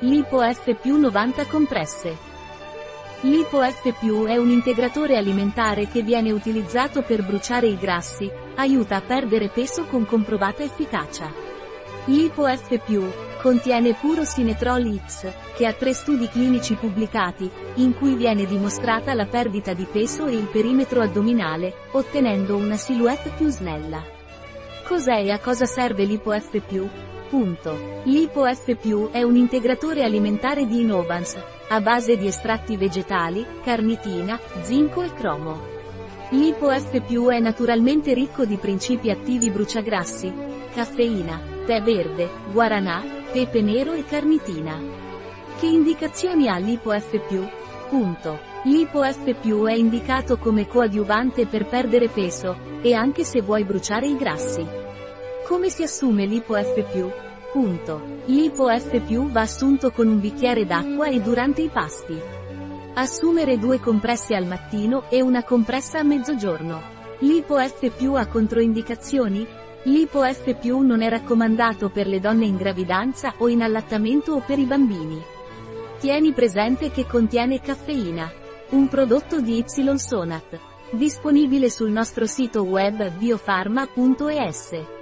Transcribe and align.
Lipo 0.00 0.42
F 0.42 0.76
90 0.82 1.46
compresse. 1.46 2.14
Lipo 3.22 3.62
F 3.62 4.26
è 4.26 4.36
un 4.36 4.50
integratore 4.50 5.16
alimentare 5.16 5.88
che 5.88 6.02
viene 6.02 6.32
utilizzato 6.32 7.00
per 7.00 7.24
bruciare 7.24 7.66
i 7.66 7.78
grassi, 7.78 8.30
aiuta 8.56 8.96
a 8.96 9.00
perdere 9.00 9.48
peso 9.48 9.84
con 9.86 10.04
comprovata 10.04 10.62
efficacia. 10.62 11.32
Lipo 12.04 12.46
F 12.46 12.78
contiene 13.40 13.94
puro 13.94 14.24
Sinetrol 14.24 15.00
X, 15.06 15.32
che 15.56 15.64
ha 15.64 15.72
tre 15.72 15.94
studi 15.94 16.28
clinici 16.28 16.74
pubblicati, 16.74 17.50
in 17.76 17.94
cui 17.94 18.16
viene 18.16 18.44
dimostrata 18.44 19.14
la 19.14 19.24
perdita 19.24 19.72
di 19.72 19.86
peso 19.90 20.26
e 20.26 20.34
il 20.34 20.48
perimetro 20.52 21.00
addominale, 21.00 21.72
ottenendo 21.92 22.54
una 22.56 22.76
silhouette 22.76 23.30
più 23.34 23.48
snella. 23.48 24.04
Cos'è 24.84 25.22
e 25.22 25.30
a 25.30 25.38
cosa 25.38 25.64
serve 25.64 26.04
Lipo 26.04 26.38
F 26.38 26.60
Punto. 27.28 28.02
L'IPO-F+, 28.04 29.10
è 29.10 29.22
un 29.22 29.34
integratore 29.34 30.04
alimentare 30.04 30.64
di 30.64 30.82
Innovans, 30.82 31.36
a 31.68 31.80
base 31.80 32.16
di 32.16 32.28
estratti 32.28 32.76
vegetali, 32.76 33.44
carnitina, 33.64 34.38
zinco 34.62 35.02
e 35.02 35.12
cromo. 35.12 35.60
L'IPO-F+, 36.30 37.28
è 37.30 37.40
naturalmente 37.40 38.14
ricco 38.14 38.44
di 38.44 38.56
principi 38.56 39.10
attivi 39.10 39.50
bruciagrassi, 39.50 40.32
caffeina, 40.72 41.40
tè 41.66 41.82
verde, 41.82 42.30
guaranà, 42.52 43.02
pepe 43.32 43.60
nero 43.60 43.92
e 43.92 44.04
carnitina. 44.04 44.80
Che 45.58 45.66
indicazioni 45.66 46.48
ha 46.48 46.58
l'IPO-F+. 46.58 47.20
Punto. 47.88 48.38
L'IPO-F+, 48.64 49.66
è 49.66 49.74
indicato 49.74 50.38
come 50.38 50.68
coadiuvante 50.68 51.46
per 51.46 51.66
perdere 51.66 52.08
peso, 52.08 52.56
e 52.82 52.94
anche 52.94 53.24
se 53.24 53.40
vuoi 53.40 53.64
bruciare 53.64 54.06
i 54.06 54.16
grassi. 54.16 54.84
Come 55.46 55.70
si 55.70 55.84
assume 55.84 56.26
l'IPO-F+. 56.26 57.52
Punto. 57.52 58.02
L'IPO-F+, 58.24 59.30
va 59.30 59.42
assunto 59.42 59.92
con 59.92 60.08
un 60.08 60.18
bicchiere 60.18 60.66
d'acqua 60.66 61.06
e 61.06 61.20
durante 61.20 61.62
i 61.62 61.68
pasti. 61.68 62.20
Assumere 62.94 63.56
due 63.56 63.78
compresse 63.78 64.34
al 64.34 64.44
mattino 64.44 65.04
e 65.08 65.22
una 65.22 65.44
compressa 65.44 66.00
a 66.00 66.02
mezzogiorno. 66.02 66.82
L'IPO-F+, 67.20 68.14
ha 68.16 68.26
controindicazioni? 68.26 69.46
L'IPO-F+, 69.84 70.64
non 70.82 71.00
è 71.00 71.08
raccomandato 71.08 71.90
per 71.90 72.08
le 72.08 72.18
donne 72.18 72.44
in 72.44 72.56
gravidanza 72.56 73.34
o 73.38 73.46
in 73.46 73.62
allattamento 73.62 74.32
o 74.32 74.42
per 74.44 74.58
i 74.58 74.64
bambini. 74.64 75.22
Tieni 76.00 76.32
presente 76.32 76.90
che 76.90 77.06
contiene 77.06 77.60
caffeina. 77.60 78.28
Un 78.70 78.88
prodotto 78.88 79.40
di 79.40 79.58
Y 79.58 79.96
Sonat. 79.96 80.58
Disponibile 80.90 81.70
sul 81.70 81.92
nostro 81.92 82.26
sito 82.26 82.64
web 82.64 83.12
biofarma.es. 83.12 84.95